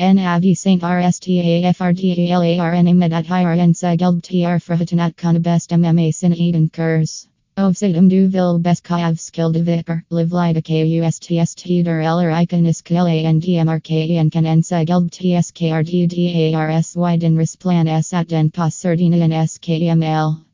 [0.00, 0.16] En
[0.54, 7.26] Saint RSTAFRDALARN Imedat Hiren Segelb TR Frahatanat Kana MMA Sin Eden Kurs.
[7.56, 12.80] Ovsidum du vil beskav skill live lida KUSTST der eller iconis
[14.30, 14.62] kan en
[15.10, 20.47] TSKRDDARS widen risplan S at den pas sardina en SKML.